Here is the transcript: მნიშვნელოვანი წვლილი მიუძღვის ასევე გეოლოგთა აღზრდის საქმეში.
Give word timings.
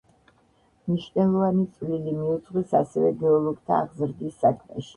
მნიშვნელოვანი 0.91 1.67
წვლილი 1.75 2.15
მიუძღვის 2.17 2.75
ასევე 2.81 3.13
გეოლოგთა 3.23 3.79
აღზრდის 3.85 4.39
საქმეში. 4.43 4.89